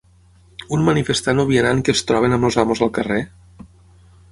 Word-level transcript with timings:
Un 0.77 0.85
manifestant 0.87 1.41
o 1.43 1.45
vianant 1.51 1.85
que 1.89 1.95
es 1.97 2.03
trobin 2.13 2.35
amb 2.39 2.49
els 2.51 2.59
amos 2.65 2.85
al 2.87 2.93
carrer? 2.99 3.23